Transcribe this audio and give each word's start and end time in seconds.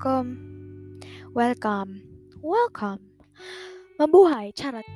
welcome, 0.00 0.96
welcome, 1.36 2.00
welcome. 2.40 3.04
Mabuhay, 4.00 4.48
charot. 4.56 4.88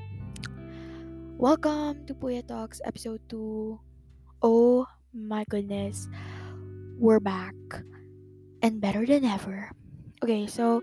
Welcome 1.36 2.08
to 2.08 2.16
Puyat 2.16 2.48
Talks 2.48 2.80
episode 2.88 3.20
2. 3.29 3.76
Oh 4.40 4.88
my 5.12 5.44
goodness. 5.52 6.08
We're 6.96 7.20
back. 7.20 7.52
And 8.64 8.80
better 8.80 9.04
than 9.04 9.29
ever. 9.29 9.68
Okay, 10.25 10.48
so 10.48 10.80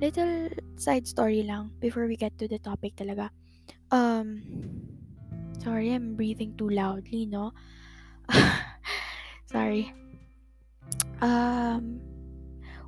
little 0.00 0.48
side 0.80 1.04
story 1.04 1.44
lang 1.44 1.68
before 1.84 2.08
we 2.08 2.16
get 2.16 2.32
to 2.40 2.48
the 2.48 2.56
topic 2.64 2.96
talaga. 2.96 3.28
Um 3.92 4.40
sorry, 5.60 5.92
I'm 5.92 6.16
breathing 6.16 6.56
too 6.56 6.72
loudly, 6.72 7.28
no? 7.28 7.52
sorry. 9.52 9.92
Um 11.20 12.13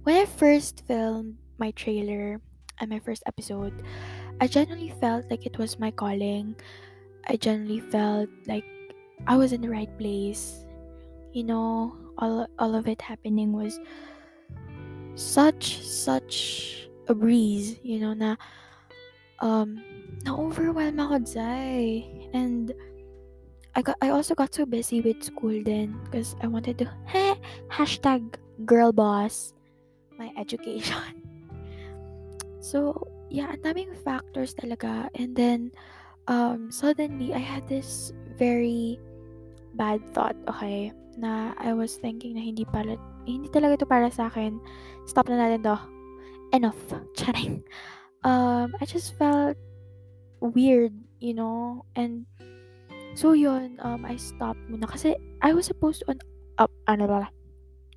when 0.06 0.22
I 0.22 0.24
first 0.24 0.86
filmed 0.86 1.34
my 1.58 1.74
trailer 1.74 2.38
and 2.78 2.86
my 2.88 3.02
first 3.02 3.26
episode, 3.26 3.82
I 4.40 4.46
genuinely 4.46 4.94
felt 5.02 5.26
like 5.28 5.44
it 5.44 5.58
was 5.58 5.82
my 5.82 5.90
calling. 5.90 6.54
I 7.26 7.34
genuinely 7.34 7.82
felt 7.90 8.30
like 8.46 8.62
I 9.26 9.34
was 9.34 9.50
in 9.50 9.66
the 9.66 9.68
right 9.68 9.90
place. 9.98 10.62
You 11.34 11.42
know, 11.42 11.98
all 12.22 12.46
all 12.62 12.78
of 12.78 12.86
it 12.86 13.02
happening 13.02 13.50
was 13.50 13.82
such 15.18 15.82
such 15.82 16.86
a 17.10 17.14
breeze, 17.14 17.82
you 17.82 17.98
know, 17.98 18.14
na 18.14 18.38
um 19.42 19.82
na-overwhelm 20.22 21.02
ako, 21.02 21.26
Zay. 21.26 22.06
And 22.30 22.70
I 23.74 23.82
got 23.82 23.98
I 23.98 24.14
also 24.14 24.38
got 24.38 24.54
so 24.54 24.70
busy 24.70 25.02
with 25.02 25.26
school 25.26 25.58
then 25.66 25.98
because 26.06 26.38
I 26.38 26.46
wanted 26.46 26.78
to 26.78 26.86
heh, 27.10 27.34
hashtag 27.74 28.38
girl 28.62 28.94
boss 28.94 29.55
my 30.18 30.32
education. 30.36 31.22
So, 32.66 32.98
yeah, 33.30 33.54
ang 33.54 33.62
daming 33.62 33.94
factors 34.02 34.50
talaga. 34.58 35.06
And 35.14 35.38
then, 35.38 35.70
um, 36.26 36.74
suddenly, 36.74 37.30
I 37.30 37.38
had 37.38 37.62
this 37.70 38.10
very 38.34 38.98
bad 39.78 40.02
thought, 40.10 40.34
okay? 40.50 40.90
Na 41.14 41.54
I 41.62 41.78
was 41.78 41.94
thinking 41.94 42.34
na 42.34 42.42
hindi 42.42 42.66
pala, 42.66 42.98
hindi 43.22 43.46
talaga 43.54 43.78
ito 43.78 43.86
para 43.86 44.10
sa 44.10 44.26
akin. 44.26 44.58
Stop 45.06 45.30
na 45.30 45.38
natin 45.38 45.62
to. 45.62 45.78
Enough. 46.58 46.82
Charing. 47.18 47.62
Um, 48.26 48.74
I 48.82 48.84
just 48.84 49.14
felt 49.14 49.54
weird, 50.42 50.90
you 51.22 51.38
know? 51.38 51.86
And, 51.94 52.26
so 53.14 53.30
yun, 53.30 53.78
um, 53.78 54.02
I 54.02 54.18
stopped 54.18 54.66
muna. 54.66 54.90
Kasi, 54.90 55.14
I 55.38 55.54
was 55.54 55.70
supposed 55.70 56.02
to, 56.02 56.18
up, 56.58 56.74
ano 56.90 57.06
ba? 57.06 57.30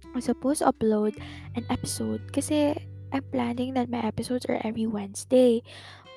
I 0.05 0.15
was 0.15 0.25
supposed 0.25 0.61
to 0.61 0.71
upload 0.71 1.17
an 1.55 1.65
episode. 1.69 2.31
Kasi, 2.31 2.75
I'm 3.11 3.25
planning 3.31 3.73
that 3.73 3.89
my 3.89 3.99
episodes 3.99 4.45
are 4.45 4.61
every 4.63 4.85
Wednesday. 4.85 5.63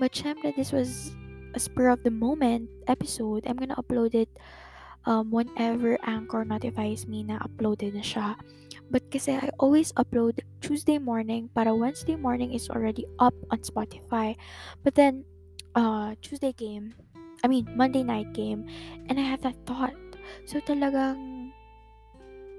But 0.01 0.13
syempre, 0.13 0.55
this 0.55 0.73
was 0.73 1.13
a 1.55 1.61
spur 1.61 1.89
of 1.89 2.03
the 2.05 2.13
moment 2.13 2.69
episode. 2.89 3.45
I'm 3.47 3.57
gonna 3.57 3.77
upload 3.77 4.15
it 4.15 4.29
um, 5.05 5.31
whenever 5.31 5.99
Anchor 6.05 6.45
notifies 6.45 7.07
me 7.07 7.25
na 7.25 7.39
uploaded 7.41 7.95
na 7.95 8.05
siya. 8.05 8.37
But 8.93 9.09
kasi 9.09 9.41
I 9.41 9.49
always 9.57 9.93
upload 9.97 10.45
Tuesday 10.61 11.01
morning 11.01 11.49
para 11.57 11.73
Wednesday 11.73 12.17
morning 12.17 12.53
is 12.53 12.69
already 12.69 13.09
up 13.17 13.35
on 13.49 13.65
Spotify. 13.65 14.37
But 14.85 14.95
then, 14.95 15.25
uh, 15.75 16.17
Tuesday 16.21 16.53
game, 16.53 16.93
I 17.41 17.49
mean, 17.49 17.73
Monday 17.73 18.05
night 18.05 18.37
game, 18.37 18.69
And 19.09 19.17
I 19.19 19.25
had 19.25 19.41
that 19.43 19.57
thought. 19.65 19.97
So 20.45 20.61
talagang 20.61 21.32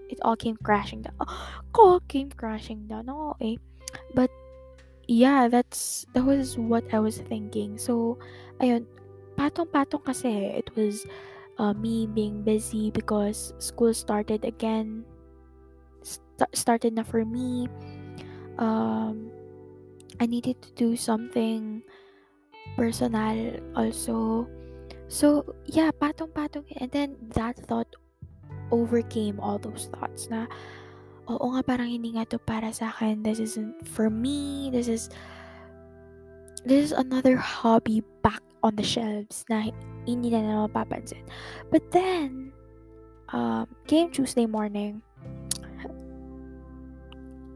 it 0.10 0.20
all 0.22 0.36
came 0.36 0.58
crashing 0.62 1.04
down. 1.04 1.16
Oh, 1.74 1.98
all 1.98 2.00
came 2.06 2.30
crashing 2.30 2.86
down. 2.86 3.08
No, 3.08 3.36
eh. 3.42 3.58
But 4.14 4.30
yeah, 5.08 5.48
that's 5.48 6.06
that 6.14 6.24
was 6.24 6.58
what 6.58 6.86
I 6.94 7.00
was 7.00 7.18
thinking. 7.18 7.78
So, 7.78 8.18
ayun, 8.62 8.86
patong-patong 9.36 10.06
kasi 10.06 10.54
it 10.54 10.70
was 10.76 11.06
uh, 11.58 11.74
me 11.74 12.08
being 12.08 12.44
busy 12.44 12.92
because 12.92 13.54
school 13.58 13.94
started 13.94 14.46
again. 14.46 15.04
St- 16.06 16.54
started 16.54 16.94
na 16.94 17.04
for 17.04 17.26
me. 17.26 17.68
Um, 18.58 19.34
I 20.22 20.26
needed 20.30 20.62
to 20.62 20.70
do 20.78 20.96
something 20.96 21.82
personal 22.78 23.60
also. 23.76 24.48
So, 25.10 25.46
yeah, 25.66 25.92
patong-patong. 25.94 26.66
And 26.78 26.90
then 26.92 27.18
that 27.34 27.58
thought 27.58 27.90
overcame 28.72 29.40
all 29.40 29.58
those 29.58 29.90
thoughts 29.98 30.30
na 30.32 30.48
oo 31.28 31.56
nga 31.56 31.64
parang 31.64 31.88
hindi 31.88 32.16
nga 32.16 32.28
to 32.28 32.40
para 32.40 32.72
sa 32.76 32.92
akin. 32.92 33.24
This 33.24 33.40
isn't 33.40 33.88
for 33.88 34.12
me. 34.12 34.70
This 34.72 34.88
is 34.92 35.08
this 36.64 36.92
is 36.92 36.94
another 36.96 37.36
hobby 37.36 38.04
back 38.24 38.44
on 38.64 38.76
the 38.76 38.84
shelves 38.84 39.44
na 39.52 39.68
hindi 40.08 40.32
na 40.32 40.44
naman 40.44 40.72
mapapansin. 40.72 41.24
But 41.72 41.92
then, 41.92 42.52
um, 43.32 43.68
came 43.88 44.12
Tuesday 44.12 44.48
morning, 44.48 45.04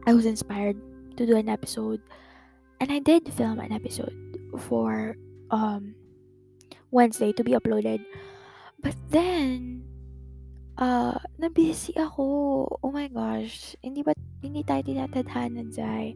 I 0.08 0.12
was 0.12 0.24
inspired 0.24 0.76
to 1.16 1.26
do 1.26 1.36
an 1.36 1.48
episode. 1.48 2.00
And 2.80 2.92
I 2.92 3.00
did 3.00 3.26
film 3.34 3.58
an 3.58 3.72
episode 3.72 4.14
for 4.56 5.16
um, 5.50 5.94
Wednesday 6.90 7.32
to 7.32 7.42
be 7.42 7.52
uploaded. 7.52 8.04
But 8.80 8.94
then, 9.10 9.77
na-busy 10.78 11.98
ako. 11.98 12.22
Oh 12.82 12.92
my 12.94 13.10
gosh. 13.10 13.74
Hindi 13.82 14.06
ba, 14.06 14.14
hindi 14.38 14.62
tayo 14.62 14.82
tinatadhanan, 14.86 15.74
Zay. 15.74 16.14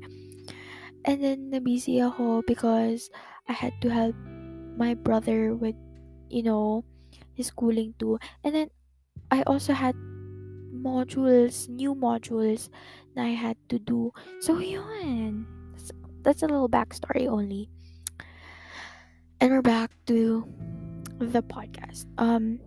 And 1.03 1.19
then, 1.19 1.51
na-busy 1.51 1.99
ako 1.99 2.47
because 2.47 3.11
I 3.51 3.53
had 3.53 3.75
to 3.83 3.91
help 3.91 4.15
my 4.79 4.95
brother 4.95 5.55
with, 5.59 5.75
you 6.31 6.47
know, 6.47 6.87
his 7.35 7.51
schooling 7.51 7.95
too. 7.99 8.23
And 8.47 8.55
then, 8.55 8.69
I 9.35 9.43
also 9.51 9.75
had 9.75 9.99
modules, 10.71 11.69
new 11.69 11.95
modules 11.95 12.71
na 13.19 13.27
I 13.27 13.35
had 13.35 13.59
to 13.71 13.79
do. 13.83 14.15
So, 14.39 14.63
yun. 14.63 15.47
That's, 15.75 15.91
that's 16.23 16.43
a 16.43 16.51
little 16.51 16.71
backstory 16.71 17.27
only. 17.27 17.67
And 19.43 19.51
we're 19.51 19.63
back 19.67 19.91
to 20.07 20.47
the 21.19 21.43
podcast. 21.43 22.07
Um, 22.19 22.63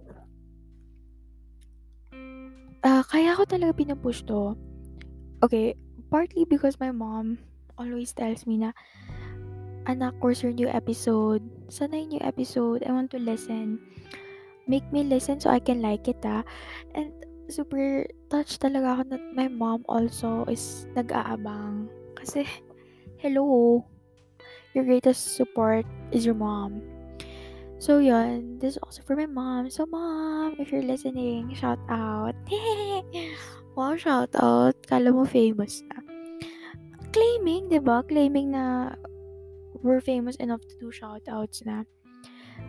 uh, 2.86 3.02
kaya 3.10 3.34
ako 3.34 3.50
talaga 3.50 3.74
pinupush 3.74 4.22
to. 4.30 4.54
Okay, 5.42 5.74
partly 6.14 6.46
because 6.46 6.78
my 6.80 6.94
mom 6.94 7.42
always 7.82 8.14
tells 8.14 8.46
me 8.46 8.62
na, 8.62 8.72
anak, 9.90 10.14
where's 10.22 10.46
your 10.46 10.54
new 10.54 10.70
episode? 10.70 11.42
Sana 11.68 11.98
yung 11.98 12.16
new 12.16 12.24
episode? 12.24 12.86
I 12.86 12.94
want 12.94 13.10
to 13.18 13.20
listen. 13.20 13.82
Make 14.70 14.86
me 14.94 15.04
listen 15.04 15.42
so 15.42 15.50
I 15.50 15.60
can 15.60 15.82
like 15.82 16.08
it, 16.08 16.22
ah. 16.26 16.46
And 16.94 17.12
super 17.50 18.06
touched 18.30 18.62
talaga 18.62 18.98
ako 18.98 19.02
that 19.14 19.24
my 19.34 19.50
mom 19.50 19.86
also 19.90 20.46
is 20.50 20.90
nag-aabang. 20.98 21.90
Kasi, 22.18 22.46
hello, 23.22 23.82
your 24.74 24.86
greatest 24.86 25.38
support 25.38 25.86
is 26.10 26.26
your 26.26 26.38
mom. 26.38 26.82
So, 27.86 28.02
yun. 28.02 28.58
This 28.58 28.74
is 28.74 28.82
also 28.82 29.06
for 29.06 29.14
my 29.14 29.30
mom. 29.30 29.70
So, 29.70 29.86
mom, 29.86 30.58
if 30.58 30.74
you're 30.74 30.82
listening, 30.82 31.54
shout 31.54 31.78
out. 31.86 32.34
wow, 33.78 33.94
shout 33.94 34.34
out. 34.42 34.74
Kala 34.90 35.14
mo 35.14 35.22
famous 35.22 35.86
na. 35.94 36.02
Claiming, 37.14 37.70
di 37.70 37.78
ba? 37.78 38.02
Claiming 38.02 38.58
na 38.58 38.98
we're 39.86 40.02
famous 40.02 40.34
enough 40.42 40.66
to 40.66 40.74
do 40.82 40.90
shout 40.90 41.30
outs 41.30 41.62
na. 41.62 41.86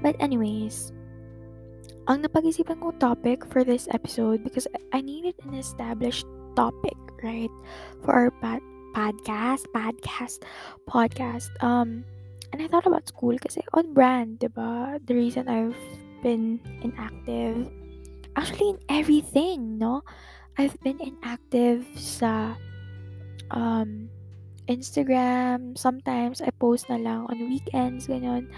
But 0.04 0.20
anyways, 0.20 0.92
ang 2.12 2.20
napag-isipan 2.20 2.84
kong 2.84 3.00
topic 3.00 3.48
for 3.48 3.64
this 3.64 3.88
episode 3.96 4.44
because 4.44 4.68
I 4.92 5.00
needed 5.00 5.40
an 5.48 5.56
established 5.56 6.28
topic, 6.60 7.00
right? 7.24 7.48
For 8.04 8.12
our 8.12 8.32
pod- 8.44 8.68
podcast, 8.92 9.64
podcast, 9.72 10.44
podcast. 10.84 11.48
Um, 11.64 12.04
and 12.56 12.64
I 12.64 12.72
thought 12.72 12.88
about 12.88 13.04
school 13.04 13.36
kasi 13.36 13.60
on 13.76 13.92
brand, 13.92 14.40
diba? 14.40 14.96
The 15.04 15.12
reason 15.12 15.44
I've 15.44 15.76
been 16.24 16.56
inactive, 16.80 17.68
actually 18.32 18.72
in 18.72 18.80
everything, 18.88 19.76
no? 19.76 20.00
I've 20.56 20.72
been 20.80 20.96
inactive 20.96 21.84
sa 22.00 22.56
um, 23.52 24.08
Instagram. 24.72 25.76
Sometimes 25.76 26.40
I 26.40 26.48
post 26.56 26.88
na 26.88 26.96
lang 26.96 27.28
on 27.28 27.36
weekends, 27.44 28.08
ganyan. 28.08 28.48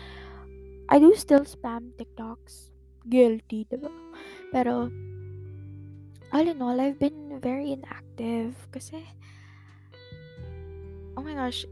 I 0.87 1.03
do 1.03 1.11
still 1.19 1.43
spam 1.43 1.91
TikToks. 1.99 2.71
Guilty, 3.11 3.67
diba? 3.67 3.91
Pero, 4.55 4.95
all 6.31 6.47
in 6.47 6.63
all, 6.63 6.79
I've 6.79 7.03
been 7.03 7.43
very 7.43 7.75
inactive 7.75 8.55
kasi, 8.71 9.03
oh 11.19 11.23
my 11.27 11.35
gosh, 11.35 11.67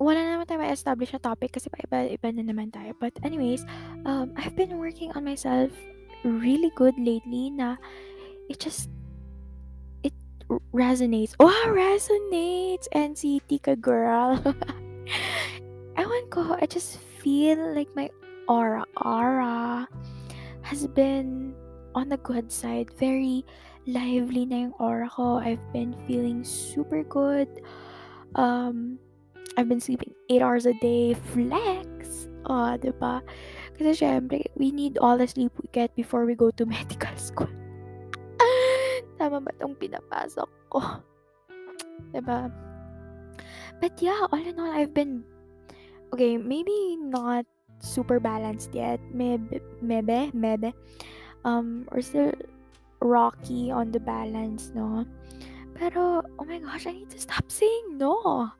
wala 0.00 0.24
naman 0.24 0.48
tayo 0.48 0.64
ma-establish 0.64 1.12
na 1.12 1.20
topic 1.20 1.52
kasi 1.52 1.68
pa-iba-iba 1.68 2.28
na 2.32 2.42
naman 2.48 2.72
tayo. 2.72 2.96
But 2.96 3.12
anyways, 3.20 3.68
um, 4.08 4.32
I've 4.32 4.56
been 4.56 4.80
working 4.80 5.12
on 5.12 5.28
myself 5.28 5.68
really 6.24 6.72
good 6.72 6.96
lately 6.96 7.52
na 7.52 7.76
it 8.48 8.56
just, 8.56 8.88
it 10.00 10.16
resonates. 10.72 11.36
Oh, 11.36 11.52
resonates! 11.68 12.88
NCT 12.96 13.60
ka, 13.60 13.76
girl. 13.76 14.40
Ewan 16.00 16.24
ko, 16.32 16.56
I 16.56 16.64
just 16.64 16.96
feel 17.20 17.60
like 17.76 17.92
my 17.92 18.08
aura, 18.48 18.88
aura 18.96 19.84
has 20.64 20.88
been 20.88 21.52
on 21.92 22.08
the 22.08 22.16
good 22.24 22.48
side. 22.48 22.88
Very 22.96 23.44
lively 23.84 24.48
na 24.48 24.64
yung 24.64 24.76
aura 24.80 25.12
ko. 25.12 25.36
I've 25.36 25.60
been 25.76 25.92
feeling 26.08 26.40
super 26.40 27.04
good. 27.04 27.52
Um, 28.32 28.96
I've 29.56 29.68
been 29.68 29.80
sleeping 29.80 30.14
8 30.28 30.42
hours 30.42 30.66
a 30.66 30.74
day. 30.80 31.14
Flex! 31.34 32.28
Oh, 32.48 32.74
diba? 32.80 33.20
Kasi 33.76 33.92
syempre, 33.92 34.44
we 34.56 34.72
need 34.72 34.96
all 34.98 35.20
the 35.20 35.28
sleep 35.28 35.52
we 35.60 35.68
get 35.72 35.92
before 35.96 36.24
we 36.24 36.34
go 36.34 36.50
to 36.54 36.64
medical 36.68 37.12
school. 37.20 37.50
Tama 39.20 39.44
ba 39.44 39.50
itong 39.56 39.76
pinapasok 39.76 40.48
ko? 40.72 40.80
diba? 42.12 42.48
But 43.80 43.96
yeah, 44.00 44.28
all 44.28 44.40
in 44.40 44.60
all, 44.60 44.72
I've 44.72 44.92
been 44.92 45.24
okay, 46.12 46.36
maybe 46.36 46.96
not 46.96 47.46
super 47.80 48.20
balanced 48.20 48.74
yet. 48.74 49.00
Maybe, 49.12 49.60
maybe, 49.80 50.30
maybe. 50.32 50.72
Um, 51.44 51.88
we're 51.92 52.04
still 52.04 52.32
rocky 53.00 53.70
on 53.70 53.92
the 53.92 54.00
balance, 54.00 54.72
no? 54.74 55.06
Pero, 55.74 56.20
oh 56.20 56.44
my 56.44 56.60
gosh, 56.60 56.86
I 56.86 56.92
need 56.92 57.10
to 57.10 57.20
stop 57.20 57.48
saying 57.48 57.96
no. 57.96 58.52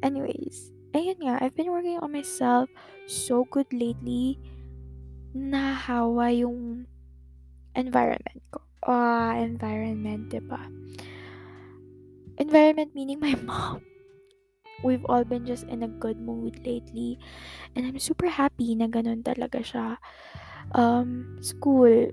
Anyways, 0.00 0.72
ayun 0.96 1.20
nga, 1.20 1.38
I've 1.40 1.56
been 1.56 1.70
working 1.70 2.00
on 2.00 2.12
myself 2.12 2.68
so 3.06 3.44
good 3.48 3.68
lately. 3.72 4.40
Nahawa 5.36 6.34
yung 6.34 6.88
environment 7.76 8.40
ko. 8.50 8.64
Ah, 8.84 9.36
uh, 9.36 9.44
environment, 9.44 10.32
diba? 10.32 10.60
Environment 12.40 12.90
meaning 12.96 13.20
my 13.20 13.36
mom 13.44 13.84
we've 14.82 15.04
all 15.08 15.24
been 15.24 15.44
just 15.44 15.64
in 15.68 15.82
a 15.82 15.88
good 15.88 16.20
mood 16.20 16.60
lately. 16.66 17.18
And 17.76 17.86
I'm 17.86 17.98
super 17.98 18.28
happy 18.28 18.74
na 18.74 18.88
ganun 18.88 19.22
talaga 19.22 19.60
siya. 19.60 19.96
Um, 20.72 21.38
school. 21.40 22.10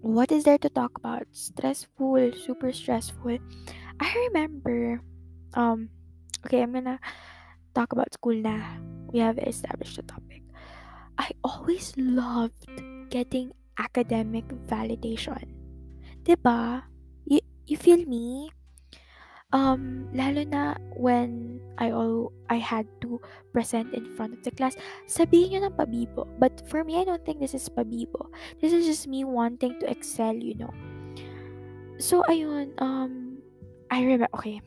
What 0.00 0.32
is 0.32 0.44
there 0.44 0.58
to 0.58 0.70
talk 0.70 0.96
about? 0.96 1.28
Stressful, 1.32 2.32
super 2.40 2.72
stressful. 2.72 3.38
I 4.00 4.08
remember, 4.30 5.04
um, 5.52 5.92
okay, 6.46 6.62
I'm 6.62 6.72
gonna 6.72 7.00
talk 7.74 7.92
about 7.92 8.12
school 8.14 8.34
now. 8.34 8.78
We 9.12 9.18
have 9.20 9.38
established 9.38 9.96
the 9.96 10.06
topic. 10.06 10.42
I 11.18 11.30
always 11.44 11.92
loved 11.96 12.70
getting 13.10 13.52
academic 13.76 14.48
validation. 14.68 15.44
Diba? 16.24 16.84
You, 17.26 17.40
you 17.66 17.76
feel 17.76 18.04
me? 18.06 18.50
um 19.50 20.06
lalo 20.14 20.46
na 20.46 20.78
when 20.94 21.58
I 21.78 21.90
all 21.90 22.30
I 22.46 22.62
had 22.62 22.86
to 23.02 23.18
present 23.50 23.94
in 23.94 24.06
front 24.14 24.38
of 24.38 24.40
the 24.46 24.54
class 24.54 24.78
sabihin 25.10 25.58
niyo 25.58 25.60
ng 25.66 25.74
pabibo 25.74 26.26
but 26.38 26.62
for 26.70 26.86
me 26.86 27.02
I 27.02 27.04
don't 27.04 27.22
think 27.26 27.42
this 27.42 27.54
is 27.54 27.66
pabibo 27.66 28.30
this 28.62 28.70
is 28.70 28.86
just 28.86 29.10
me 29.10 29.26
wanting 29.26 29.74
to 29.82 29.90
excel 29.90 30.38
you 30.38 30.54
know 30.54 30.70
so 31.98 32.22
ayun 32.30 32.78
um 32.78 33.42
I 33.90 34.06
remember 34.06 34.30
okay 34.38 34.62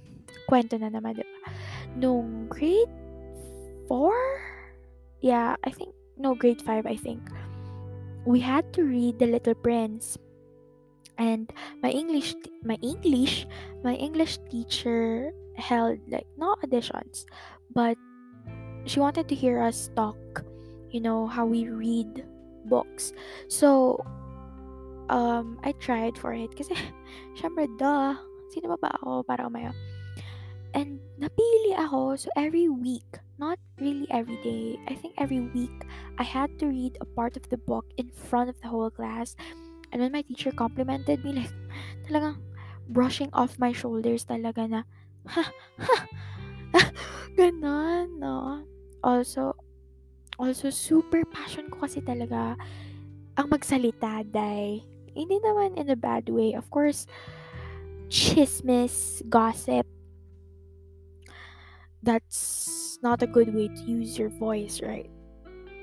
kwento 0.52 0.76
na 0.76 0.92
naman 0.92 1.16
diba 1.16 1.32
nung 1.98 2.48
grade 2.50 2.92
4 3.88 4.12
yeah 5.22 5.56
I 5.64 5.72
think 5.72 5.94
no 6.18 6.36
grade 6.36 6.62
5 6.62 6.86
I 6.86 6.96
think. 6.96 7.22
We 8.24 8.40
had 8.40 8.72
to 8.80 8.84
read 8.84 9.20
The 9.20 9.28
Little 9.28 9.56
Prince. 9.56 10.18
And 11.18 11.54
my 11.86 11.94
english 11.94 12.34
my 12.66 12.82
english 12.82 13.46
my 13.86 13.94
english 13.94 14.42
teacher 14.50 15.30
held 15.54 16.02
like 16.10 16.26
no 16.42 16.58
auditions 16.66 17.30
but 17.70 17.94
she 18.90 18.98
wanted 18.98 19.30
to 19.30 19.36
hear 19.38 19.62
us 19.62 19.94
talk 19.94 20.18
you 20.90 20.98
know 20.98 21.30
how 21.30 21.46
we 21.46 21.70
read 21.70 22.26
books. 22.66 23.14
So 23.46 24.02
um 25.12 25.60
i 25.62 25.76
tried 25.78 26.18
for 26.18 26.34
it 26.34 26.50
kasi 26.58 26.74
syempre 27.38 27.70
duh 27.78 28.18
sino 28.50 28.74
ba 28.74 28.78
ba 28.82 28.90
ako? 28.98 29.22
Para 29.22 29.46
umaya 29.46 29.70
and 30.74 31.00
napili 31.22 31.74
ako 31.78 32.18
so 32.18 32.30
every 32.36 32.70
week 32.70 33.08
not 33.38 33.58
really 33.78 34.10
every 34.10 34.38
day 34.42 34.78
i 34.90 34.94
think 34.98 35.14
every 35.18 35.42
week 35.54 35.86
i 36.18 36.26
had 36.26 36.50
to 36.58 36.70
read 36.70 36.98
a 37.02 37.08
part 37.18 37.38
of 37.38 37.46
the 37.50 37.58
book 37.70 37.86
in 37.98 38.10
front 38.10 38.50
of 38.50 38.58
the 38.62 38.70
whole 38.70 38.90
class 38.90 39.38
And 39.94 40.02
when 40.02 40.12
my 40.12 40.26
teacher 40.26 40.50
complimented 40.50 41.22
me, 41.22 41.38
like, 41.38 41.54
talagang 42.10 42.42
brushing 42.90 43.30
off 43.30 43.62
my 43.62 43.70
shoulders 43.70 44.26
talaga 44.26 44.66
na, 44.66 44.82
ha, 45.30 45.46
ha, 45.78 45.98
ganon, 47.38 48.18
no? 48.18 48.66
Also, 49.06 49.54
also, 50.42 50.74
super 50.74 51.22
passion 51.30 51.70
ko 51.70 51.86
kasi 51.86 52.02
talaga 52.02 52.58
ang 53.38 53.54
magsalita, 53.54 54.26
day. 54.26 54.82
Hindi 55.14 55.38
naman 55.46 55.78
in 55.78 55.94
a 55.94 55.98
bad 55.98 56.26
way. 56.34 56.58
Of 56.58 56.74
course, 56.74 57.06
chismis, 58.10 59.22
gossip, 59.30 59.86
that's 62.04 63.00
not 63.02 63.24
a 63.24 63.28
good 63.28 63.54
way 63.54 63.68
to 63.68 63.82
use 63.84 64.20
your 64.20 64.30
voice, 64.30 64.82
right? 64.84 65.10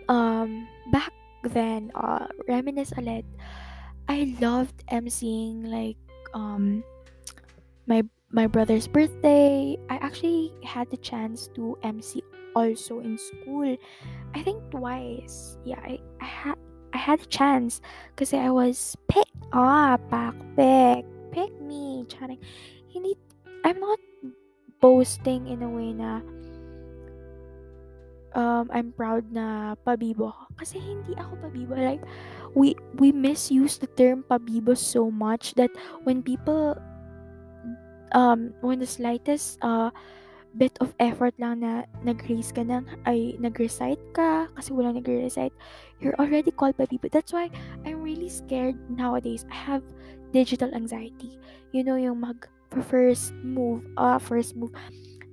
Um, 0.08 0.68
back 0.92 1.12
then, 1.42 1.90
uh, 1.94 2.26
reminisce 2.48 2.92
ulit, 2.96 3.24
I 4.08 4.36
loved 4.40 4.84
emceeing 4.92 5.66
like 5.66 5.96
um 6.34 6.84
my 7.86 8.02
my 8.30 8.46
brother's 8.46 8.86
birthday. 8.86 9.76
I 9.88 9.96
actually 9.96 10.52
had 10.64 10.90
the 10.90 10.98
chance 10.98 11.48
to 11.54 11.78
MC 11.82 12.22
also 12.54 13.00
in 13.00 13.18
school. 13.18 13.76
I 14.34 14.42
think 14.42 14.62
twice. 14.70 15.58
Yeah, 15.64 15.80
I, 15.80 15.98
I 16.20 16.24
had 16.24 16.58
I 16.92 16.98
had 16.98 17.20
a 17.22 17.26
chance 17.26 17.80
because 18.10 18.34
I 18.34 18.50
was 18.50 18.96
picked 19.08 19.46
up, 19.52 20.02
back 20.10 20.34
pick, 20.56 21.06
pick 21.32 21.54
me, 21.62 22.04
chatting. 22.08 22.38
Hindi, 22.90 23.14
I'm 23.64 23.78
not 23.78 23.98
boasting 24.80 25.46
in 25.46 25.62
a 25.62 25.70
way 25.70 25.92
na 25.92 26.24
um, 28.34 28.68
I'm 28.72 28.92
proud 28.92 29.30
na 29.32 29.76
pabibo 29.86 30.32
ako. 30.32 30.44
Kasi 30.56 30.76
hindi 30.78 31.12
ako 31.16 31.36
pabibo. 31.40 31.74
Like, 31.76 32.02
we 32.54 32.74
we 32.98 33.12
misuse 33.12 33.78
the 33.78 33.88
term 33.94 34.26
pabibo 34.26 34.74
so 34.76 35.10
much 35.10 35.54
that 35.54 35.70
when 36.02 36.22
people 36.22 36.74
um 38.10 38.50
when 38.60 38.82
the 38.82 38.90
slightest 38.90 39.58
uh 39.62 39.90
bit 40.58 40.74
of 40.82 40.90
effort 40.98 41.30
lang 41.38 41.62
na 41.62 41.86
nag-raise 42.02 42.50
ka 42.50 42.66
nang 42.66 42.82
ay 43.06 43.38
nag-recite 43.38 44.02
ka 44.10 44.50
kasi 44.58 44.74
wala 44.74 44.90
nag-recite 44.90 45.54
you're 46.02 46.18
already 46.18 46.50
called 46.50 46.74
pabibo 46.74 47.06
that's 47.06 47.30
why 47.30 47.46
I'm 47.86 48.02
really 48.02 48.26
scared 48.26 48.74
nowadays 48.90 49.46
I 49.46 49.54
have 49.54 49.86
digital 50.34 50.74
anxiety 50.74 51.38
you 51.70 51.86
know 51.86 51.94
yung 51.94 52.18
mag 52.18 52.50
first 52.78 53.34
move 53.42 53.82
uh 53.98 54.18
first 54.22 54.54
move 54.54 54.70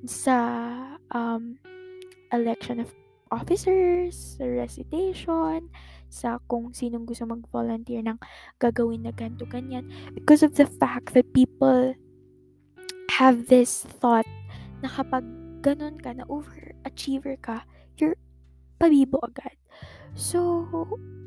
sa 0.10 0.98
um 1.14 1.62
election 2.34 2.82
of 2.82 2.90
officers 3.32 4.40
recitation 4.40 5.70
sa 6.08 6.40
kung 6.48 6.72
sinong 6.72 7.04
gusto 7.04 7.28
mag-volunteer 7.28 8.00
ng 8.00 8.20
gagawin 8.64 9.04
na 9.04 9.12
ganto 9.12 9.44
ganyan. 9.44 9.88
Because 10.16 10.42
of 10.42 10.56
the 10.56 10.68
fact 10.80 11.12
that 11.14 11.28
people 11.36 11.94
have 13.12 13.52
this 13.52 13.84
thought 14.00 14.28
na 14.80 14.88
kapag 14.88 15.26
ganun 15.60 16.00
ka 16.00 16.16
na 16.16 16.24
overachiever 16.32 17.36
ka 17.44 17.68
you're 18.00 18.16
pabibo 18.80 19.20
agad. 19.26 19.58
So 20.16 20.64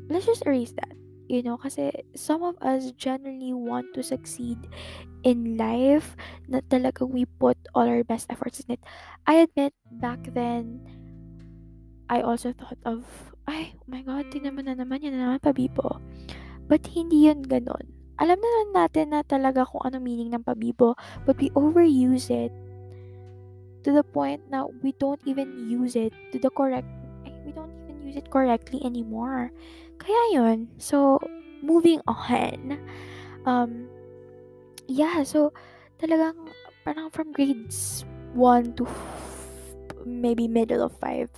let's 0.09 0.25
just 0.25 0.43
erase 0.49 0.73
that 0.81 0.97
you 1.29 1.45
know 1.45 1.55
kasi 1.61 1.93
some 2.17 2.41
of 2.41 2.57
us 2.59 2.91
generally 2.97 3.53
want 3.53 3.93
to 3.93 4.01
succeed 4.01 4.57
in 5.21 5.57
life 5.57 6.17
na 6.49 6.61
talaga 6.65 7.05
we 7.05 7.25
put 7.37 7.57
all 7.77 7.85
our 7.85 8.03
best 8.03 8.29
efforts 8.29 8.61
in 8.65 8.75
it 8.77 8.81
I 9.25 9.45
admit 9.45 9.73
back 10.01 10.21
then 10.33 10.81
I 12.11 12.19
also 12.25 12.51
thought 12.51 12.81
of 12.83 13.31
ay, 13.49 13.73
oh 13.73 13.87
my 13.89 14.01
God, 14.05 14.29
tingnan 14.29 14.59
na 14.61 14.75
naman, 14.75 15.01
yan 15.01 15.17
na 15.17 15.33
naman 15.35 15.41
pabibo. 15.41 15.97
But 16.69 16.85
hindi 16.91 17.27
yun 17.27 17.43
ganon. 17.43 17.89
Alam 18.21 18.37
na 18.37 18.85
natin 18.85 19.15
na 19.15 19.25
talaga 19.25 19.65
kung 19.65 19.81
ano 19.81 19.97
meaning 19.97 20.29
ng 20.31 20.45
pabibo, 20.45 20.93
but 21.25 21.39
we 21.41 21.49
overuse 21.57 22.29
it 22.29 22.53
to 23.81 23.89
the 23.89 24.05
point 24.05 24.45
na 24.53 24.69
we 24.85 24.93
don't 25.01 25.19
even 25.25 25.65
use 25.65 25.97
it 25.97 26.13
to 26.29 26.37
the 26.37 26.53
correct, 26.53 26.85
we 27.43 27.51
don't 27.51 27.73
even 27.89 27.97
use 28.05 28.17
it 28.19 28.29
correctly 28.29 28.77
anymore. 28.85 29.49
Kaya 29.97 30.21
yun. 30.37 30.69
So, 30.77 31.17
moving 31.65 31.99
on. 32.05 32.77
Um, 33.41 33.89
yeah, 34.87 35.23
so, 35.23 35.53
talagang 36.01 36.49
parang 36.81 37.09
from 37.13 37.31
grades 37.31 38.05
1 38.33 38.73
to 38.79 38.87
maybe 40.05 40.47
middle 40.47 40.81
of 40.81 40.93
5, 40.97 41.29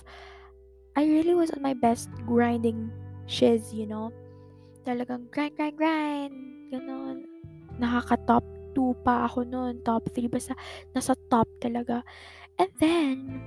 I 0.96 1.02
really 1.04 1.34
was 1.34 1.50
on 1.50 1.60
my 1.60 1.74
best 1.74 2.08
grinding 2.24 2.88
shiz, 3.26 3.74
you 3.74 3.86
know? 3.86 4.14
Talagang 4.86 5.28
grind, 5.32 5.56
grind, 5.56 5.76
grind. 5.76 6.34
Ganon. 6.72 7.28
nakaka-top 7.78 8.42
2 8.74 8.94
pa 9.06 9.26
ako 9.26 9.46
noon, 9.46 9.82
top 9.86 10.02
3, 10.14 10.26
basta 10.30 10.54
nasa 10.94 11.14
top 11.30 11.46
talaga. 11.62 12.02
And 12.58 12.70
then, 12.78 13.42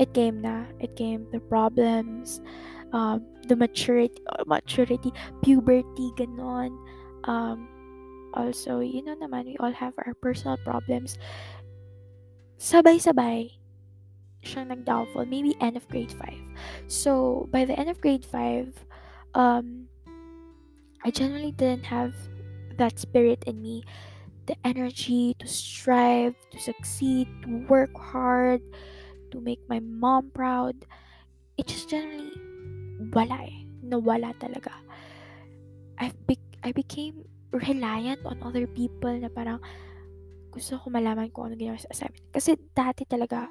it 0.00 0.12
came 0.16 0.40
na. 0.40 0.68
It 0.80 0.96
came 0.96 1.28
the 1.32 1.40
problems, 1.40 2.40
um, 2.92 3.24
the 3.48 3.56
maturity, 3.56 4.16
uh, 4.32 4.44
maturity, 4.48 5.12
puberty, 5.44 6.08
ganon. 6.16 6.72
Um, 7.24 7.68
also, 8.34 8.80
you 8.80 9.02
know 9.02 9.16
naman, 9.16 9.46
we 9.46 9.56
all 9.58 9.72
have 9.72 9.94
our 10.06 10.14
personal 10.14 10.56
problems. 10.64 11.18
Sabay-sabay 12.60 13.56
siyang 14.44 14.72
nag-downfall. 14.72 15.28
Maybe 15.28 15.56
end 15.60 15.76
of 15.76 15.88
grade 15.88 16.12
5. 16.12 16.20
So, 16.88 17.46
by 17.52 17.64
the 17.64 17.76
end 17.78 17.88
of 17.88 18.00
grade 18.00 18.24
5, 18.24 18.72
um, 19.34 19.88
I 21.04 21.10
generally 21.10 21.52
didn't 21.52 21.88
have 21.88 22.12
that 22.76 22.98
spirit 22.98 23.44
in 23.46 23.60
me 23.60 23.84
the 24.50 24.56
energy 24.66 25.36
to 25.38 25.46
strive, 25.46 26.34
to 26.50 26.58
succeed, 26.58 27.28
to 27.42 27.62
work 27.70 27.94
hard, 27.94 28.60
to 29.30 29.40
make 29.40 29.60
my 29.68 29.78
mom 29.78 30.30
proud. 30.34 30.74
It 31.56 31.70
just 31.70 31.86
generally 31.88 32.34
wala 33.14 33.46
eh. 33.46 33.62
Nawala 33.86 34.34
talaga. 34.42 34.74
I, 36.02 36.10
be- 36.26 36.50
I 36.64 36.72
became 36.72 37.24
reliant 37.50 38.22
on 38.26 38.38
other 38.42 38.66
people 38.70 39.10
na 39.18 39.28
parang 39.28 39.58
gusto 40.50 40.78
ko 40.78 40.90
malaman 40.90 41.30
kung 41.30 41.50
ano 41.50 41.54
ginawa 41.54 41.78
sa 41.78 41.90
assignment. 41.90 42.26
Kasi 42.34 42.58
dati 42.74 43.06
talaga, 43.06 43.46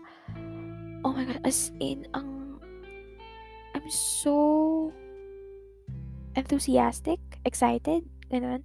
oh 1.03 1.11
my 1.15 1.23
god, 1.23 1.39
as 1.47 1.71
in, 1.79 2.07
ang, 2.11 2.59
I'm 3.75 3.87
so 3.87 4.91
enthusiastic, 6.35 7.19
excited, 7.47 8.03
ganun, 8.27 8.63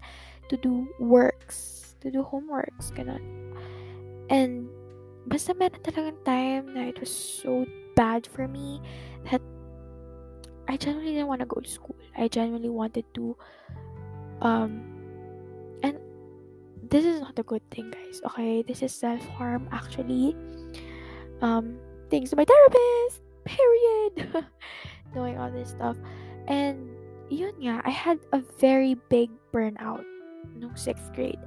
to 0.51 0.59
do 0.59 0.91
works, 0.99 1.95
to 2.03 2.11
do 2.11 2.27
homeworks, 2.27 2.91
ganun. 2.91 3.23
And, 4.31 4.67
basta 5.25 5.55
meron 5.55 5.81
talagang 5.81 6.21
time 6.27 6.75
na 6.75 6.91
it 6.91 6.99
was 7.01 7.11
so 7.11 7.65
bad 7.97 8.27
for 8.27 8.51
me 8.51 8.83
that 9.31 9.41
I 10.69 10.77
genuinely 10.77 11.17
didn't 11.17 11.29
want 11.29 11.41
to 11.41 11.49
go 11.49 11.61
to 11.61 11.69
school. 11.69 11.97
I 12.17 12.29
genuinely 12.29 12.73
wanted 12.73 13.05
to, 13.15 13.37
um, 14.43 14.94
this 16.91 17.05
is 17.05 17.21
not 17.21 17.39
a 17.39 17.43
good 17.43 17.63
thing, 17.71 17.91
guys. 17.91 18.21
Okay, 18.33 18.63
this 18.63 18.83
is 18.83 18.93
self 18.93 19.21
harm 19.37 19.69
actually. 19.73 20.37
Um, 21.41 21.79
thanks 22.11 22.31
to 22.31 22.37
my 22.37 22.45
therapist. 22.45 23.23
Period. 23.45 24.45
Knowing 25.15 25.39
all 25.39 25.51
this 25.51 25.71
stuff, 25.71 25.97
and 26.49 26.91
yun 27.31 27.55
nga, 27.61 27.81
I 27.85 27.91
had 27.91 28.19
a 28.33 28.43
very 28.59 28.97
big 29.09 29.31
burnout 29.53 30.03
no 30.57 30.71
sixth 30.75 31.13
grade. 31.15 31.41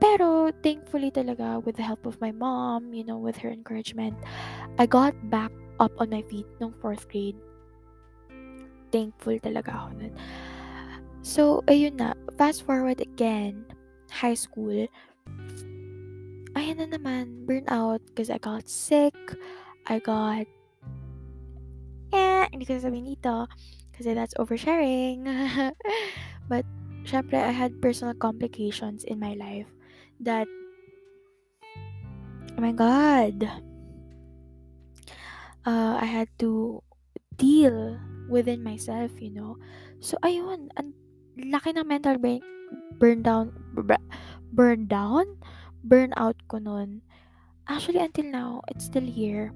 Pero 0.00 0.52
thankfully 0.60 1.10
talaga 1.10 1.64
with 1.64 1.76
the 1.76 1.86
help 1.86 2.04
of 2.04 2.20
my 2.20 2.30
mom, 2.30 2.92
you 2.92 3.04
know, 3.04 3.16
with 3.16 3.36
her 3.40 3.48
encouragement, 3.48 4.16
I 4.78 4.84
got 4.86 5.16
back 5.30 5.52
up 5.80 5.92
on 5.98 6.10
my 6.10 6.22
feet 6.28 6.46
nung 6.60 6.74
fourth 6.82 7.08
grade. 7.08 7.36
Thankful 8.92 9.40
talaga 9.40 9.72
ako 9.72 9.88
nun. 9.96 10.14
So, 11.26 11.64
ayun 11.66 11.98
na. 11.98 12.14
Fast 12.38 12.62
forward 12.62 13.02
again. 13.02 13.66
High 14.10 14.38
school. 14.38 14.88
Ayan 16.56 16.78
na 16.80 16.86
naman. 16.88 17.44
Burnout. 17.44 18.02
Because 18.10 18.30
I 18.30 18.38
got 18.38 18.68
sick. 18.68 19.14
I 19.86 19.98
got... 19.98 20.46
Eh, 22.14 22.44
hindi 22.50 22.64
ko 22.64 22.78
sasabihin 22.78 23.16
dito. 23.16 23.50
Kasi 23.96 24.14
that's 24.14 24.36
oversharing. 24.38 25.26
But, 26.50 26.62
syempre, 27.02 27.42
I 27.42 27.50
had 27.50 27.82
personal 27.82 28.14
complications 28.14 29.02
in 29.02 29.18
my 29.18 29.34
life 29.34 29.66
that 30.20 30.48
oh 32.56 32.60
my 32.60 32.72
god 32.72 33.44
uh, 35.66 35.94
I 36.00 36.04
had 36.04 36.28
to 36.40 36.82
deal 37.36 38.00
within 38.28 38.64
myself 38.64 39.12
you 39.20 39.30
know 39.30 39.60
so 40.00 40.16
ayun 40.24 40.72
ang 40.80 40.96
laki 41.36 41.76
ng 41.76 41.86
mental 41.86 42.16
brain 42.18 42.40
burn 42.96 43.20
down 43.22 43.52
burn 44.52 44.88
down 44.88 45.24
burn 45.84 46.10
out 46.16 46.36
ko 46.48 46.58
nun 46.58 47.04
actually 47.68 48.00
until 48.00 48.26
now 48.26 48.50
it's 48.72 48.88
still 48.88 49.04
here 49.04 49.52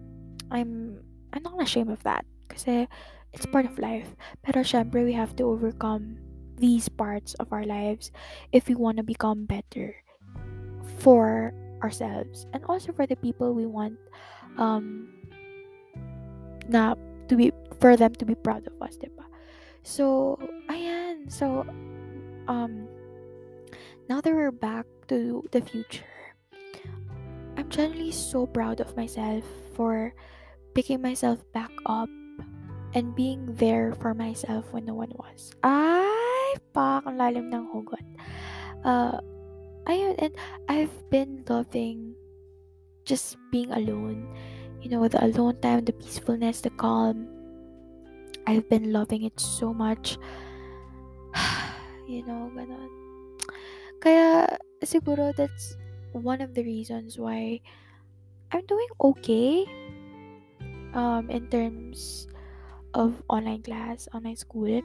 I'm 0.52 1.00
I'm 1.32 1.42
not 1.42 1.56
ashamed 1.62 1.90
of 1.90 2.02
that 2.04 2.28
kasi 2.52 2.86
it's 3.32 3.48
part 3.48 3.64
of 3.64 3.80
life 3.80 4.12
pero 4.44 4.60
syempre 4.60 5.02
we 5.02 5.16
have 5.16 5.34
to 5.40 5.48
overcome 5.48 6.18
these 6.60 6.90
parts 6.90 7.32
of 7.40 7.50
our 7.54 7.64
lives 7.64 8.12
if 8.52 8.68
we 8.68 8.76
want 8.76 9.00
to 9.00 9.06
become 9.06 9.48
better 9.48 9.96
for 11.00 11.56
ourselves 11.80 12.44
and 12.52 12.60
also 12.68 12.92
for 12.92 13.08
the 13.08 13.16
people 13.16 13.56
we 13.56 13.64
want 13.64 13.96
um 14.60 15.08
na 16.70 16.94
to 17.26 17.34
be 17.34 17.50
for 17.82 17.96
them 17.96 18.14
to 18.14 18.24
be 18.24 18.34
proud 18.34 18.66
of 18.66 18.76
us, 18.78 18.94
diba? 18.94 19.26
So, 19.82 20.38
ayan. 20.70 21.09
So, 21.28 21.66
um, 22.48 22.88
now 24.08 24.20
that 24.20 24.32
we're 24.32 24.52
back 24.52 24.86
to 25.08 25.44
the 25.50 25.60
future, 25.60 26.04
I'm 27.56 27.68
genuinely 27.68 28.12
so 28.12 28.46
proud 28.46 28.80
of 28.80 28.96
myself 28.96 29.44
for 29.74 30.14
picking 30.74 31.02
myself 31.02 31.42
back 31.52 31.70
up 31.86 32.08
and 32.94 33.14
being 33.14 33.46
there 33.54 33.94
for 34.00 34.14
myself 34.14 34.72
when 34.72 34.84
no 34.84 34.94
one 34.94 35.12
was. 35.14 35.54
Ay, 35.62 36.58
pak, 36.74 37.06
ang 37.06 37.18
lalim 37.18 37.52
ng 37.52 37.66
hugot. 37.70 38.02
Uh, 38.82 39.18
ayun, 39.86 40.14
and 40.18 40.34
I've 40.66 40.94
been 41.10 41.44
loving 41.46 42.14
just 43.04 43.36
being 43.50 43.70
alone. 43.70 44.26
You 44.80 44.90
know, 44.90 45.06
the 45.06 45.22
alone 45.22 45.60
time, 45.60 45.84
the 45.84 45.92
peacefulness, 45.92 46.62
the 46.62 46.72
calm. 46.74 47.28
I've 48.46 48.66
been 48.68 48.90
loving 48.90 49.22
it 49.22 49.38
so 49.38 49.74
much. 49.74 50.16
You 52.10 52.26
know, 52.26 52.50
ganon. 52.58 52.90
Kaya, 54.02 54.48
siguro 54.82 55.30
that's 55.36 55.78
one 56.10 56.42
of 56.42 56.58
the 56.58 56.66
reasons 56.66 57.14
why 57.20 57.62
I'm 58.50 58.66
doing 58.66 58.90
okay 58.98 59.62
um, 60.94 61.30
in 61.30 61.46
terms 61.46 62.26
of 62.94 63.22
online 63.30 63.62
class, 63.62 64.10
online 64.10 64.36
school. 64.36 64.82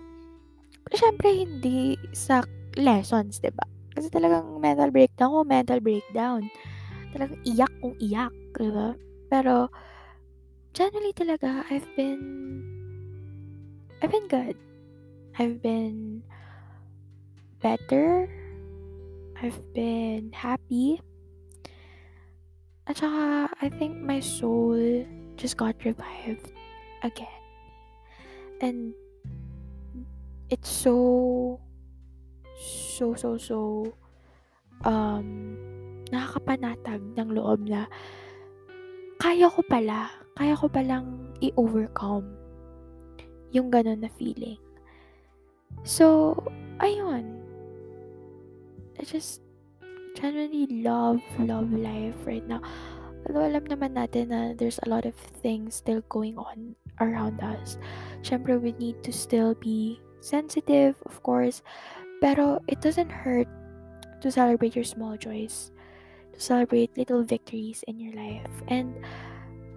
Pero 0.86 0.96
syempre, 1.01 1.34
hindi 1.34 1.98
sa 2.13 2.46
lessons, 2.77 3.41
ba 3.41 3.65
Kasi 3.96 4.12
talagang 4.12 4.60
mental 4.60 4.91
breakdown 4.91 5.32
ko, 5.32 5.39
mental 5.48 5.79
breakdown. 5.82 6.46
Talagang 7.15 7.39
iyak 7.48 7.72
kung 7.79 7.96
iyak, 7.98 8.34
diba? 8.60 8.94
Pero, 9.32 9.72
generally 10.75 11.15
talaga, 11.15 11.63
I've 11.72 11.88
been, 11.96 12.22
I've 14.03 14.12
been 14.12 14.27
good. 14.27 14.60
I've 15.39 15.63
been 15.63 16.22
better. 17.66 18.30
I've 19.42 19.58
been 19.74 20.30
happy. 20.30 21.02
At 22.86 23.02
saka, 23.02 23.50
I 23.58 23.74
think 23.74 23.98
my 24.06 24.22
soul 24.22 24.78
just 25.34 25.58
got 25.58 25.74
revived 25.82 26.54
again. 27.02 27.42
And 28.62 28.94
it's 30.54 30.70
so 30.70 31.58
so, 32.56 33.18
so, 33.18 33.36
so, 33.36 33.90
um, 34.86 35.28
nakakapanatag 36.14 37.02
ng 37.18 37.30
loob 37.34 37.66
na 37.68 37.90
kaya 39.18 39.50
ko 39.50 39.66
pala, 39.66 40.14
kaya 40.38 40.54
ko 40.56 40.70
palang 40.70 41.34
i-overcome 41.42 42.30
yung 43.52 43.68
ganun 43.68 44.06
na 44.06 44.12
feeling. 44.16 44.62
So, 45.84 46.38
ayun. 46.80 47.45
I 49.00 49.04
just 49.04 49.42
genuinely 50.16 50.68
love, 50.84 51.22
love 51.40 51.72
life 51.74 52.16
right 52.25 52.46
now. 52.48 52.62
Although 53.28 53.50
alam 53.50 53.66
naman 53.66 53.98
natin 53.98 54.30
na 54.30 54.54
there's 54.54 54.80
a 54.86 54.90
lot 54.90 55.04
of 55.04 55.18
things 55.42 55.82
still 55.82 56.06
going 56.14 56.38
on 56.38 56.78
around 57.02 57.42
us. 57.42 57.82
Siyempre, 58.22 58.62
we 58.62 58.78
need 58.78 59.02
to 59.02 59.12
still 59.12 59.58
be 59.58 60.00
sensitive, 60.22 60.96
of 61.10 61.20
course. 61.25 61.66
Pero 62.22 62.62
it 62.70 62.80
doesn't 62.80 63.12
hurt 63.12 63.50
to 64.22 64.30
celebrate 64.32 64.78
your 64.78 64.88
small 64.88 65.18
joys, 65.18 65.74
to 66.34 66.40
celebrate 66.40 66.96
little 66.96 67.25
victories 67.25 67.84
in 67.90 68.00
your 68.00 68.14
life. 68.14 68.50
And 68.70 68.94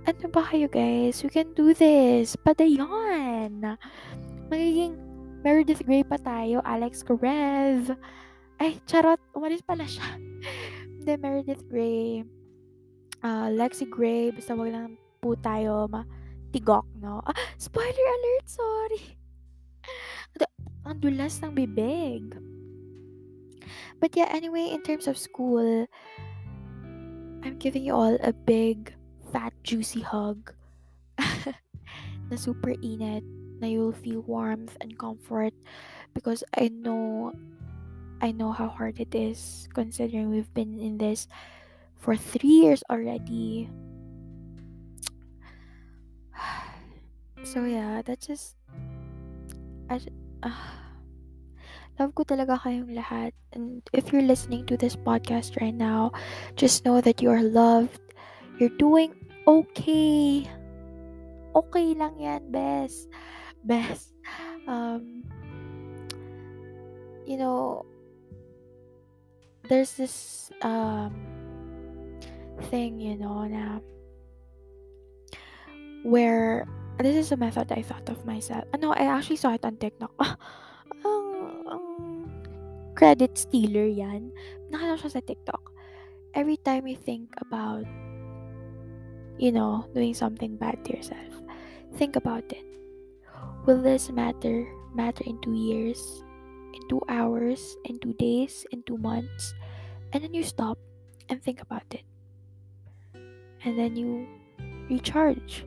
ano 0.06 0.28
ba 0.28 0.44
kayo 0.44 0.68
guys? 0.70 1.24
We 1.24 1.32
can 1.32 1.52
do 1.56 1.72
this. 1.72 2.36
Padayon! 2.36 3.64
Magiging 4.48 4.94
Meredith 5.40 5.84
Grey 5.84 6.04
pa 6.04 6.20
tayo, 6.20 6.60
Alex 6.64 7.00
Karev. 7.00 7.96
Ay, 8.58 8.82
charot. 8.86 9.22
Umalis 9.34 9.62
pala 9.62 9.86
siya. 9.86 10.18
Hindi, 10.98 11.14
Meredith 11.18 11.64
Grey. 11.70 12.26
Uh, 13.22 13.48
Lexi 13.54 13.86
Gray. 13.86 14.34
Basta 14.34 14.54
wag 14.54 14.74
lang 14.74 14.98
po 15.18 15.34
tayo 15.38 15.86
matigok, 15.90 16.86
no? 16.98 17.22
Ah, 17.22 17.38
spoiler 17.58 18.06
alert! 18.06 18.46
Sorry! 18.46 19.18
ang 20.88 21.04
dulas 21.04 21.36
ng 21.44 21.52
bibig. 21.52 22.32
But 24.00 24.16
yeah, 24.16 24.32
anyway, 24.32 24.72
in 24.72 24.80
terms 24.80 25.04
of 25.04 25.20
school, 25.20 25.84
I'm 27.44 27.60
giving 27.60 27.84
you 27.84 27.92
all 27.92 28.16
a 28.24 28.32
big, 28.32 28.96
fat, 29.28 29.52
juicy 29.60 30.00
hug. 30.00 30.56
na 32.32 32.36
super 32.40 32.72
init, 32.80 33.20
na 33.60 33.68
you'll 33.68 33.92
feel 33.92 34.24
warmth 34.24 34.80
and 34.80 34.96
comfort 34.96 35.52
because 36.16 36.40
I 36.56 36.72
know 36.72 37.36
I 38.20 38.32
know 38.32 38.52
how 38.52 38.68
hard 38.68 38.98
it 38.98 39.14
is 39.14 39.68
considering 39.74 40.30
we've 40.30 40.52
been 40.54 40.78
in 40.78 40.98
this 40.98 41.28
for 41.96 42.16
3 42.16 42.48
years 42.48 42.82
already. 42.90 43.70
So 47.46 47.64
yeah, 47.64 48.02
that's 48.02 48.26
just 48.26 48.58
I, 49.88 49.96
uh, 50.42 50.52
love 51.98 52.14
ko 52.14 52.22
talaga 52.22 52.60
kayong 52.60 52.92
lahat. 52.92 53.32
And 53.56 53.80
if 53.96 54.12
you're 54.12 54.26
listening 54.26 54.68
to 54.68 54.76
this 54.76 54.94
podcast 54.94 55.56
right 55.58 55.74
now, 55.74 56.12
just 56.60 56.84
know 56.84 57.00
that 57.00 57.22
you 57.22 57.30
are 57.30 57.42
loved. 57.42 58.00
You're 58.60 58.74
doing 58.76 59.16
okay. 59.46 60.44
Okay 61.56 61.86
lang 61.96 62.20
yan, 62.20 62.52
best. 62.52 63.08
Best. 63.64 64.12
Um, 64.68 65.24
you 67.24 67.40
know, 67.40 67.88
there's 69.68 69.92
this 69.94 70.50
um 70.62 71.12
thing, 72.72 72.98
you 72.98 73.16
know, 73.16 73.44
na 73.44 73.78
where 76.02 76.66
this 76.98 77.14
is 77.14 77.30
a 77.30 77.38
method 77.38 77.70
I 77.70 77.82
thought 77.82 78.08
of 78.08 78.26
myself. 78.26 78.64
Uh, 78.74 78.78
no, 78.78 78.92
I 78.92 79.06
actually 79.06 79.36
saw 79.38 79.54
it 79.54 79.64
on 79.64 79.76
TikTok. 79.76 80.12
Ang 81.06 81.26
ang 81.70 81.86
credit 82.98 83.38
stealer 83.38 83.86
yan. 83.86 84.34
Nakita 84.72 84.98
siya 84.98 85.10
sa 85.14 85.22
TikTok. 85.22 85.62
Every 86.34 86.58
time 86.58 86.90
you 86.90 86.98
think 86.98 87.30
about, 87.38 87.86
you 89.38 89.54
know, 89.54 89.86
doing 89.94 90.12
something 90.12 90.58
bad 90.58 90.82
to 90.84 90.98
yourself, 90.98 91.38
think 91.94 92.18
about 92.18 92.44
it. 92.50 92.66
Will 93.64 93.78
this 93.78 94.10
matter? 94.10 94.66
Matter 94.96 95.22
in 95.28 95.38
two 95.44 95.54
years, 95.54 96.00
in 96.74 96.82
two 96.90 97.04
hours, 97.06 97.78
in 97.86 98.00
two 98.02 98.16
days, 98.18 98.66
in 98.74 98.82
two 98.82 98.98
months? 98.98 99.54
And 100.12 100.24
then 100.24 100.32
you 100.32 100.42
stop 100.42 100.78
and 101.28 101.42
think 101.42 101.60
about 101.60 101.84
it. 101.90 102.04
And 103.64 103.78
then 103.78 103.96
you 103.96 104.26
recharge 104.88 105.64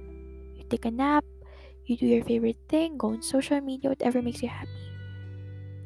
You 0.57 0.63
take 0.69 0.86
a 0.86 0.91
nap, 0.91 1.25
you 1.86 1.98
do 1.98 2.05
your 2.05 2.24
favorite 2.24 2.62
thing, 2.69 2.98
go 2.98 3.17
on 3.17 3.21
social 3.21 3.62
media, 3.62 3.89
whatever 3.89 4.21
makes 4.21 4.41
you 4.41 4.50
happy. 4.50 4.69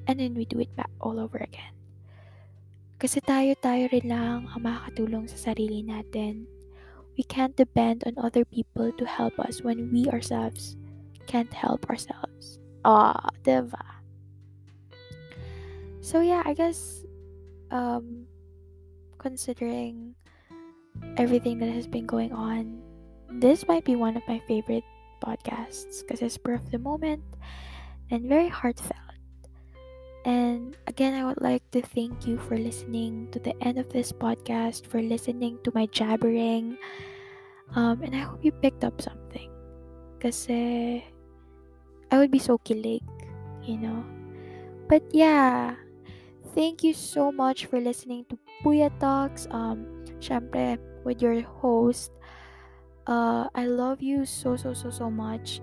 And 0.07 0.19
then 0.19 0.35
we 0.35 0.45
do 0.45 0.59
it 0.59 0.75
back 0.75 0.91
all 1.01 1.19
over 1.19 1.39
again. 1.39 1.73
Kasi 2.99 3.19
tayo-tayo 3.23 3.91
rin 3.91 4.07
lang 4.07 4.47
ang 4.51 4.61
makakatulong 4.63 5.27
sa 5.27 5.51
sarili 5.51 5.83
natin. 5.83 6.47
We 7.15 7.23
can't 7.23 7.55
depend 7.55 8.03
on 8.03 8.19
other 8.19 8.43
people 8.43 8.91
to 8.91 9.05
help 9.07 9.39
us 9.39 9.63
when 9.63 9.91
we 9.91 10.07
ourselves 10.11 10.75
can't 11.25 11.51
help 11.53 11.89
ourselves. 11.89 12.59
Ah, 12.85 13.33
diba? 13.41 13.81
So 16.05 16.21
yeah, 16.21 16.45
I 16.45 16.53
guess 16.53 17.01
um 17.73 18.29
considering 19.25 20.13
everything 21.17 21.57
that 21.57 21.73
has 21.73 21.89
been 21.89 22.05
going 22.05 22.29
on 22.31 22.77
this 23.41 23.67
might 23.67 23.83
be 23.83 23.95
one 23.95 24.15
of 24.15 24.23
my 24.27 24.39
favorite 24.47 24.83
podcasts 25.19 26.01
because 26.01 26.21
it's 26.21 26.35
spur 26.35 26.55
of 26.55 26.71
the 26.71 26.79
moment 26.79 27.23
and 28.11 28.29
very 28.29 28.47
heartfelt. 28.47 29.01
And 30.25 30.77
again, 30.87 31.13
I 31.13 31.25
would 31.25 31.41
like 31.41 31.61
to 31.71 31.81
thank 31.81 32.25
you 32.25 32.37
for 32.37 32.57
listening 32.57 33.29
to 33.31 33.39
the 33.39 33.53
end 33.61 33.77
of 33.77 33.91
this 33.91 34.11
podcast, 34.11 34.87
for 34.87 35.01
listening 35.01 35.59
to 35.63 35.71
my 35.75 35.85
jabbering. 35.87 36.77
Um, 37.75 38.01
and 38.01 38.15
I 38.15 38.19
hope 38.25 38.43
you 38.43 38.51
picked 38.51 38.83
up 38.83 39.01
something. 39.01 39.51
Because 40.17 40.47
I 40.49 41.03
would 42.13 42.31
be 42.31 42.39
so 42.39 42.57
kilig, 42.57 43.05
you 43.61 43.77
know. 43.77 44.03
But 44.87 45.03
yeah, 45.11 45.75
thank 46.55 46.83
you 46.83 46.93
so 46.93 47.31
much 47.31 47.65
for 47.65 47.79
listening 47.79 48.25
to 48.29 48.37
Puyat 48.65 48.97
Talks. 48.97 49.45
Um, 49.53 49.85
syempre, 50.17 50.81
with 51.05 51.21
your 51.21 51.45
host, 51.61 52.09
uh, 53.05 53.45
I 53.53 53.69
love 53.69 54.01
you 54.01 54.25
so, 54.25 54.57
so, 54.57 54.73
so, 54.73 54.89
so 54.89 55.13
much. 55.13 55.61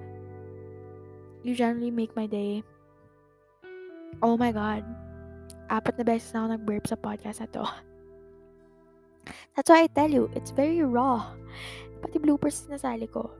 You 1.42 1.58
generally 1.58 1.90
make 1.90 2.14
my 2.14 2.30
day. 2.30 2.62
Oh 4.22 4.38
my 4.38 4.54
God. 4.54 4.86
Apat 5.66 5.98
na 5.98 6.06
beses 6.06 6.30
na 6.30 6.46
ako 6.46 6.48
nag-burp 6.54 6.84
sa 6.86 6.94
podcast 6.94 7.42
na 7.42 7.50
to. 7.50 7.66
That's 9.58 9.66
why 9.66 9.82
I 9.82 9.90
tell 9.90 10.06
you, 10.06 10.30
it's 10.38 10.54
very 10.54 10.78
raw. 10.86 11.34
Pati 12.06 12.22
bloopers 12.22 12.70
na 12.70 12.78
sali 12.78 13.10
ko. 13.10 13.34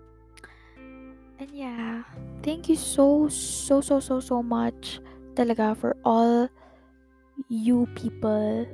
And 1.39 1.51
yeah, 1.55 2.03
thank 2.43 2.67
you 2.67 2.75
so, 2.75 3.31
so, 3.31 3.79
so, 3.79 4.03
so, 4.03 4.19
so 4.19 4.43
much 4.43 4.99
talaga 5.39 5.79
for 5.79 5.95
all 6.03 6.51
you 7.49 7.87
people 7.95 8.67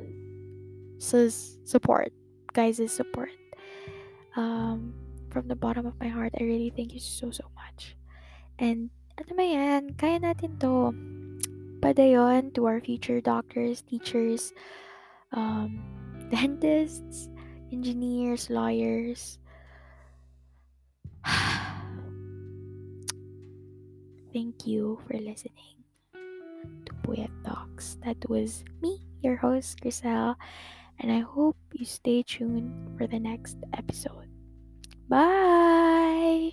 support. 0.99 2.13
Guys' 2.53 2.93
support. 2.93 3.31
Um, 4.37 4.95
from 5.31 5.49
the 5.49 5.57
bottom 5.57 5.87
of 5.87 5.99
my 6.01 6.09
heart, 6.09 6.35
I 6.39 6.45
really 6.45 6.73
thank 6.75 6.95
you 6.95 7.01
so, 7.01 7.31
so 7.31 7.51
much. 7.55 7.97
And, 8.59 8.91
ano 9.19 9.33
ba? 9.35 9.83
Kaya 9.99 10.21
natin 10.21 10.59
to. 10.61 10.95
Padayon 11.79 12.51
to 12.59 12.67
our 12.67 12.83
future 12.83 13.23
doctors, 13.23 13.87
teachers, 13.87 14.51
um, 15.31 15.79
dentists, 16.31 17.31
engineers, 17.71 18.51
lawyers. 18.51 19.39
Thank 24.35 24.67
you 24.67 24.99
for 25.07 25.15
listening 25.23 25.87
to 26.85 26.93
Puyat 27.07 27.31
Talks. 27.47 27.97
That 28.05 28.19
was 28.29 28.65
me, 28.83 29.07
your 29.23 29.37
host, 29.37 29.79
Chricel, 29.81 30.35
and 31.01 31.13
I 31.13 31.21
hope 31.21 31.57
you 31.73 31.85
stay 31.85 32.23
tuned 32.23 32.99
for 32.99 33.07
the 33.07 33.19
next 33.19 33.57
episode. 33.73 34.29
Bye. 35.09 36.53